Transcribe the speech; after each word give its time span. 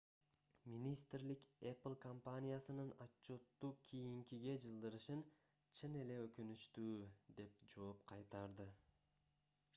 министрлик 0.75 1.43
apple 1.71 1.97
компаниясынын 2.05 2.89
отчётту 3.05 3.69
кийинкиге 3.91 4.57
жылдырышын 4.65 5.23
чын 5.75 6.01
эле 6.01 6.19
өкүнүчтүү 6.25 6.99
деп 7.43 7.65
жооп 7.77 8.05
кайтарды 8.15 8.69